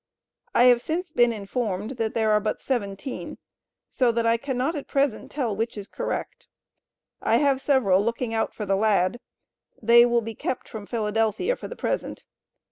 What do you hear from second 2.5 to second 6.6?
17 so that I cannot at present tell which is correct.